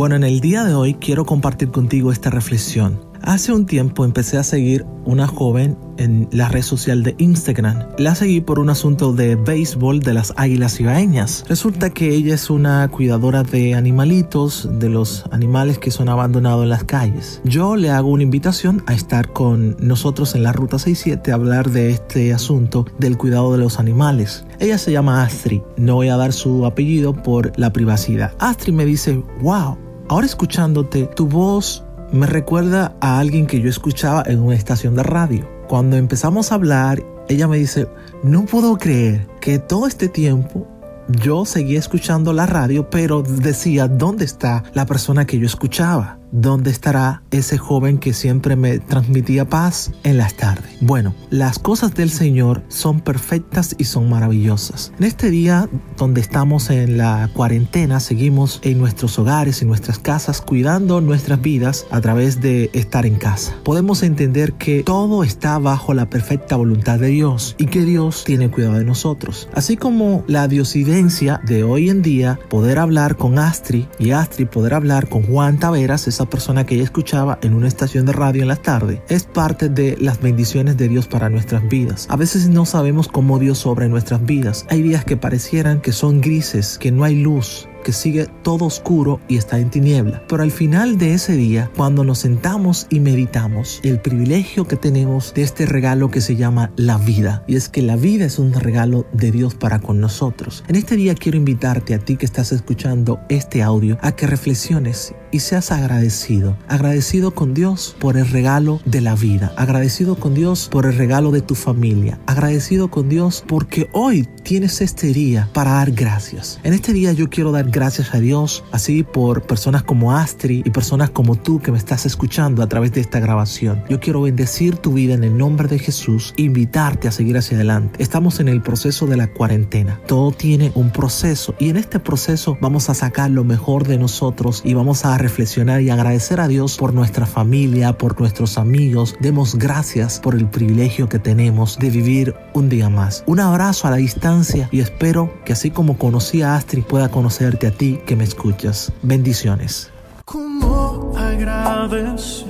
Bueno, 0.00 0.16
en 0.16 0.24
el 0.24 0.40
día 0.40 0.64
de 0.64 0.72
hoy 0.72 0.94
quiero 0.94 1.26
compartir 1.26 1.70
contigo 1.70 2.10
esta 2.10 2.30
reflexión. 2.30 2.98
Hace 3.20 3.52
un 3.52 3.66
tiempo 3.66 4.06
empecé 4.06 4.38
a 4.38 4.42
seguir 4.42 4.86
una 5.04 5.26
joven 5.26 5.76
en 5.98 6.26
la 6.32 6.48
red 6.48 6.62
social 6.62 7.02
de 7.02 7.14
Instagram. 7.18 7.84
La 7.98 8.14
seguí 8.14 8.40
por 8.40 8.58
un 8.60 8.70
asunto 8.70 9.12
de 9.12 9.36
béisbol 9.36 10.00
de 10.00 10.14
las 10.14 10.32
águilas 10.38 10.78
cibaeñas. 10.78 11.44
Resulta 11.50 11.90
que 11.90 12.14
ella 12.14 12.34
es 12.34 12.48
una 12.48 12.88
cuidadora 12.88 13.42
de 13.42 13.74
animalitos, 13.74 14.70
de 14.78 14.88
los 14.88 15.26
animales 15.32 15.78
que 15.78 15.90
son 15.90 16.08
abandonados 16.08 16.62
en 16.62 16.70
las 16.70 16.84
calles. 16.84 17.42
Yo 17.44 17.76
le 17.76 17.90
hago 17.90 18.08
una 18.08 18.22
invitación 18.22 18.82
a 18.86 18.94
estar 18.94 19.30
con 19.34 19.76
nosotros 19.80 20.34
en 20.34 20.44
la 20.44 20.54
Ruta 20.54 20.78
67 20.78 21.30
a 21.30 21.34
hablar 21.34 21.68
de 21.68 21.90
este 21.90 22.32
asunto 22.32 22.86
del 22.98 23.18
cuidado 23.18 23.52
de 23.52 23.58
los 23.58 23.78
animales. 23.78 24.46
Ella 24.60 24.78
se 24.78 24.92
llama 24.92 25.22
Astrid. 25.22 25.60
No 25.76 25.96
voy 25.96 26.08
a 26.08 26.16
dar 26.16 26.32
su 26.32 26.64
apellido 26.64 27.12
por 27.12 27.52
la 27.58 27.70
privacidad. 27.70 28.32
Astrid 28.38 28.72
me 28.72 28.86
dice, 28.86 29.22
wow, 29.42 29.76
ahora 30.10 30.26
escuchándote, 30.26 31.06
tu 31.06 31.28
voz 31.28 31.84
me 32.10 32.26
recuerda 32.26 32.96
a 33.00 33.20
alguien 33.20 33.46
que 33.46 33.60
yo 33.60 33.70
escuchaba 33.70 34.24
en 34.26 34.40
una 34.40 34.56
estación 34.56 34.96
de 34.96 35.04
radio. 35.04 35.48
Cuando 35.68 35.96
empezamos 35.96 36.50
a 36.50 36.56
hablar, 36.56 37.00
ella 37.28 37.46
me 37.46 37.58
dice, 37.58 37.86
no 38.24 38.44
puedo 38.44 38.76
creer 38.76 39.28
que 39.40 39.60
todo 39.60 39.86
este 39.86 40.08
tiempo 40.08 40.66
yo 41.06 41.44
seguía 41.44 41.78
escuchando 41.78 42.32
la 42.32 42.46
radio, 42.46 42.90
pero 42.90 43.22
decía, 43.22 43.86
¿dónde 43.86 44.24
está 44.24 44.64
la 44.74 44.84
persona 44.84 45.26
que 45.26 45.38
yo 45.38 45.46
escuchaba? 45.46 46.18
¿Dónde 46.32 46.70
estará 46.70 47.22
ese 47.32 47.58
joven 47.58 47.98
que 47.98 48.12
siempre 48.12 48.54
me 48.54 48.78
transmitía 48.78 49.48
paz 49.48 49.90
en 50.04 50.16
las 50.16 50.34
tardes? 50.34 50.70
Bueno, 50.80 51.12
las 51.28 51.58
cosas 51.58 51.94
del 51.94 52.10
Señor 52.10 52.62
son 52.68 53.00
perfectas 53.00 53.74
y 53.78 53.84
son 53.84 54.08
maravillosas. 54.08 54.92
En 54.98 55.06
este 55.06 55.30
día 55.30 55.68
donde 55.96 56.20
estamos 56.20 56.70
en 56.70 56.98
la 56.98 57.30
cuarentena, 57.34 57.98
seguimos 57.98 58.60
en 58.62 58.78
nuestros 58.78 59.18
hogares, 59.18 59.60
en 59.62 59.68
nuestras 59.68 59.98
casas, 59.98 60.40
cuidando 60.40 61.00
nuestras 61.00 61.40
vidas 61.40 61.86
a 61.90 62.00
través 62.00 62.40
de 62.40 62.70
estar 62.74 63.06
en 63.06 63.16
casa. 63.16 63.56
Podemos 63.64 64.04
entender 64.04 64.52
que 64.52 64.84
todo 64.84 65.24
está 65.24 65.58
bajo 65.58 65.94
la 65.94 66.08
perfecta 66.08 66.54
voluntad 66.54 67.00
de 67.00 67.08
Dios 67.08 67.56
y 67.58 67.66
que 67.66 67.84
Dios 67.84 68.22
tiene 68.24 68.50
cuidado 68.50 68.78
de 68.78 68.84
nosotros. 68.84 69.48
Así 69.52 69.76
como 69.76 70.22
la 70.28 70.46
diosidencia 70.46 71.40
de 71.44 71.64
hoy 71.64 71.90
en 71.90 72.02
día, 72.02 72.38
poder 72.48 72.78
hablar 72.78 73.16
con 73.16 73.38
Astri 73.40 73.88
y 73.98 74.12
Astri 74.12 74.44
poder 74.44 74.74
hablar 74.74 75.08
con 75.08 75.24
Juan 75.24 75.58
Taveras 75.58 76.06
es 76.06 76.19
persona 76.26 76.66
que 76.66 76.74
ella 76.74 76.84
escuchaba 76.84 77.38
en 77.42 77.54
una 77.54 77.68
estación 77.68 78.06
de 78.06 78.12
radio 78.12 78.42
en 78.42 78.48
la 78.48 78.56
tarde 78.56 79.02
es 79.08 79.24
parte 79.24 79.68
de 79.68 79.96
las 80.00 80.20
bendiciones 80.20 80.76
de 80.76 80.88
Dios 80.88 81.06
para 81.06 81.28
nuestras 81.28 81.68
vidas. 81.68 82.06
A 82.08 82.16
veces 82.16 82.48
no 82.48 82.66
sabemos 82.66 83.08
cómo 83.08 83.38
Dios 83.38 83.58
sobre 83.58 83.88
nuestras 83.88 84.24
vidas. 84.24 84.66
Hay 84.68 84.82
días 84.82 85.04
que 85.04 85.16
parecieran 85.16 85.80
que 85.80 85.92
son 85.92 86.20
grises, 86.20 86.78
que 86.78 86.90
no 86.90 87.04
hay 87.04 87.16
luz, 87.16 87.68
que 87.82 87.92
sigue 87.92 88.26
todo 88.42 88.66
oscuro 88.66 89.20
y 89.28 89.36
está 89.36 89.58
en 89.58 89.70
tiniebla. 89.70 90.22
Pero 90.28 90.42
al 90.42 90.50
final 90.50 90.98
de 90.98 91.14
ese 91.14 91.34
día, 91.34 91.70
cuando 91.76 92.04
nos 92.04 92.18
sentamos 92.18 92.86
y 92.90 93.00
meditamos, 93.00 93.80
el 93.82 94.00
privilegio 94.00 94.66
que 94.66 94.76
tenemos 94.76 95.34
de 95.34 95.42
este 95.42 95.66
regalo 95.66 96.10
que 96.10 96.20
se 96.20 96.36
llama 96.36 96.72
la 96.76 96.98
vida. 96.98 97.44
Y 97.46 97.56
es 97.56 97.68
que 97.68 97.82
la 97.82 97.96
vida 97.96 98.24
es 98.26 98.38
un 98.38 98.52
regalo 98.52 99.06
de 99.12 99.30
Dios 99.30 99.54
para 99.54 99.80
con 99.80 100.00
nosotros. 100.00 100.64
En 100.68 100.76
este 100.76 100.96
día 100.96 101.14
quiero 101.14 101.38
invitarte 101.38 101.94
a 101.94 101.98
ti 101.98 102.16
que 102.16 102.26
estás 102.26 102.52
escuchando 102.52 103.20
este 103.28 103.62
audio 103.62 103.98
a 104.02 104.12
que 104.12 104.26
reflexiones 104.26 105.14
y 105.30 105.40
seas 105.40 105.72
agradecido. 105.72 106.56
Agradecido 106.68 107.32
con 107.32 107.54
Dios 107.54 107.96
por 107.98 108.16
el 108.16 108.28
regalo 108.28 108.80
de 108.84 109.00
la 109.00 109.14
vida. 109.14 109.52
Agradecido 109.56 110.16
con 110.16 110.34
Dios 110.34 110.68
por 110.70 110.86
el 110.86 110.96
regalo 110.96 111.30
de 111.30 111.40
tu 111.42 111.54
familia. 111.54 112.18
Agradecido 112.26 112.90
con 112.90 113.08
Dios 113.08 113.44
porque 113.46 113.88
hoy 113.92 114.28
tienes 114.42 114.80
este 114.80 115.08
día 115.08 115.48
para 115.52 115.72
dar 115.72 115.92
gracias. 115.92 116.60
En 116.62 116.72
este 116.72 116.92
día 116.92 117.12
yo 117.12 117.28
quiero 117.30 117.52
dar 117.52 117.70
gracias 117.70 118.14
a 118.14 118.20
Dios, 118.20 118.64
así 118.72 119.02
por 119.02 119.42
personas 119.42 119.82
como 119.82 120.16
Astri 120.16 120.62
y 120.64 120.70
personas 120.70 121.10
como 121.10 121.36
tú 121.36 121.60
que 121.60 121.72
me 121.72 121.78
estás 121.78 122.06
escuchando 122.06 122.62
a 122.62 122.68
través 122.68 122.92
de 122.92 123.00
esta 123.00 123.20
grabación. 123.20 123.84
Yo 123.88 124.00
quiero 124.00 124.22
bendecir 124.22 124.76
tu 124.76 124.92
vida 124.92 125.14
en 125.14 125.24
el 125.24 125.36
nombre 125.36 125.68
de 125.68 125.78
Jesús 125.78 126.34
invitarte 126.36 127.08
a 127.08 127.12
seguir 127.12 127.36
hacia 127.36 127.56
adelante. 127.56 128.02
Estamos 128.02 128.40
en 128.40 128.48
el 128.48 128.62
proceso 128.62 129.06
de 129.06 129.16
la 129.16 129.28
cuarentena. 129.28 130.00
Todo 130.06 130.32
tiene 130.32 130.72
un 130.74 130.90
proceso 130.90 131.54
y 131.58 131.68
en 131.68 131.76
este 131.76 132.00
proceso 132.00 132.58
vamos 132.60 132.90
a 132.90 132.94
sacar 132.94 133.30
lo 133.30 133.44
mejor 133.44 133.86
de 133.86 133.98
nosotros 133.98 134.62
y 134.64 134.74
vamos 134.74 135.04
a 135.04 135.18
reflexionar 135.22 135.80
y 135.82 135.90
agradecer 135.90 136.40
a 136.40 136.48
Dios 136.48 136.76
por 136.76 136.94
nuestra 136.94 137.26
familia, 137.26 137.96
por 137.96 138.18
nuestros 138.20 138.58
amigos. 138.58 139.16
Demos 139.20 139.54
gracias 139.56 140.18
por 140.20 140.34
el 140.34 140.46
privilegio 140.46 141.08
que 141.08 141.18
tenemos 141.18 141.78
de 141.78 141.90
vivir 141.90 142.34
un 142.52 142.68
día 142.68 142.88
más. 142.88 143.22
Un 143.26 143.40
abrazo 143.40 143.88
a 143.88 143.90
la 143.90 143.96
distancia 143.96 144.68
y 144.72 144.80
espero 144.80 145.32
que 145.44 145.52
así 145.52 145.70
como 145.70 145.98
conocí 145.98 146.42
a 146.42 146.56
Astrid 146.56 146.84
pueda 146.84 147.10
conocerte 147.10 147.66
a 147.66 147.70
ti 147.70 148.00
que 148.06 148.16
me 148.16 148.24
escuchas. 148.24 148.92
Bendiciones. 149.02 149.90
¿Cómo 150.24 151.12
agradecer 151.16 152.46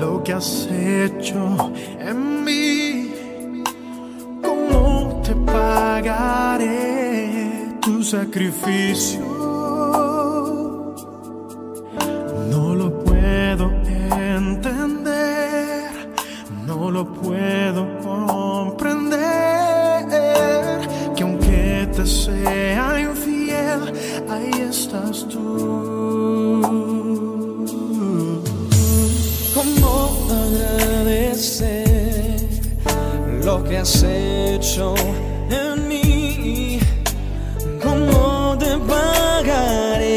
lo 0.00 0.22
que 0.22 0.32
has 0.32 0.68
hecho 0.70 1.72
en 2.00 2.44
mí? 2.44 3.12
¿Cómo 4.42 5.22
te 5.24 5.34
pagaré 5.34 6.66
tu 7.80 8.02
sacrificio? 8.02 9.35
Lo 16.96 17.04
puedo 17.04 17.84
comprender, 18.26 19.20
que 21.14 21.22
aunque 21.22 21.86
te 21.94 22.06
sea 22.06 22.98
infiel, 22.98 23.92
ahí 24.30 24.50
estás 24.70 25.28
tú. 25.28 26.62
¿Cómo 29.52 30.16
agradecer 30.46 31.84
lo 33.44 33.62
que 33.62 33.76
has 33.76 34.02
hecho 34.02 34.94
en 35.50 35.88
mí? 35.88 36.80
¿Cómo 37.82 38.56
te 38.58 38.78
pagaré 38.78 40.16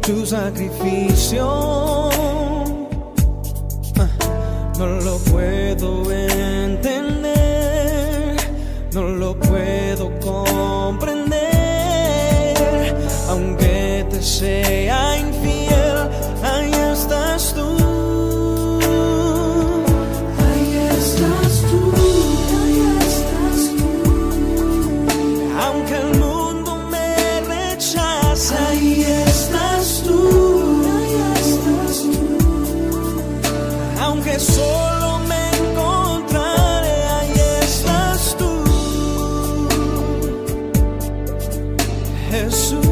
tu 0.00 0.24
sacrificio? 0.24 2.05
No 4.78 4.86
lo 5.00 5.16
puedo 5.18 6.12
entender, 6.12 7.34
no 8.92 9.08
lo 9.08 9.34
puedo 9.38 10.12
comprender, 10.20 11.40
aunque 13.30 14.04
te 14.10 14.22
sea 14.22 14.75
Jesús. 42.36 42.85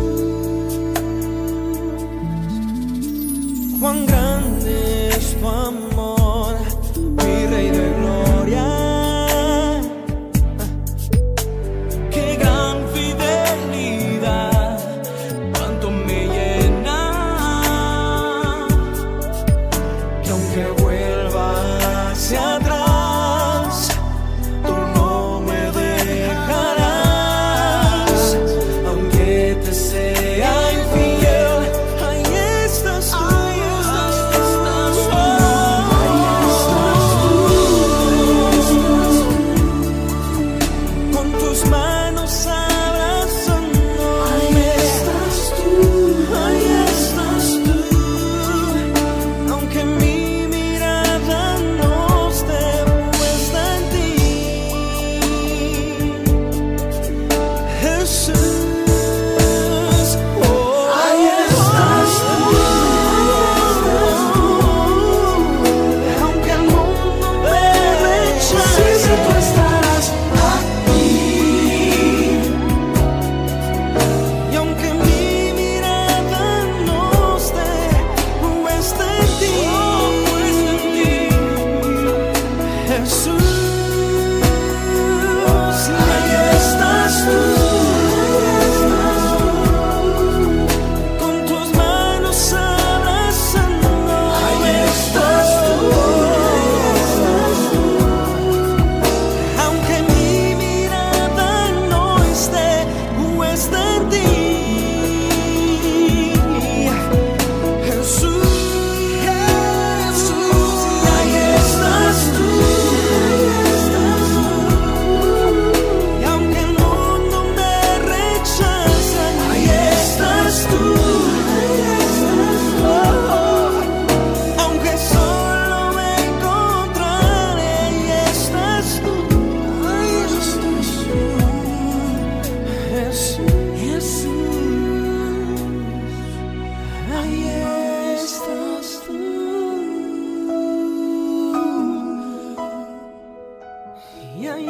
Y 144.36 144.48
ahí 144.48 144.68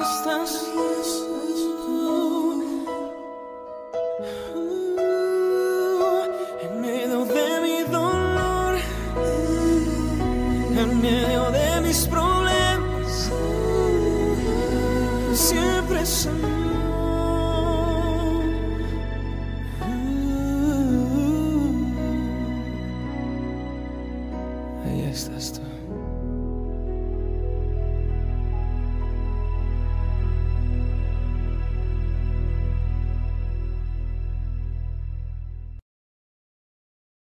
estás, 0.00 0.64
tú. 1.84 2.62
En 6.62 6.80
medio 6.80 7.24
de 7.24 7.60
mi 7.60 7.82
dolor, 7.90 8.76
en 10.76 11.00
medio 11.02 11.50
de 11.50 11.80
mis 11.80 12.06
problemas, 12.06 13.30
siempre 15.34 16.02
es 16.02 16.26
amor. 16.26 16.48
Uh, 19.82 19.98
ahí 24.86 25.00
estás 25.10 25.52
tú. 25.54 25.60